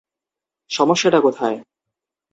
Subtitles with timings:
[0.71, 1.57] সমস্যাটা কোথায়?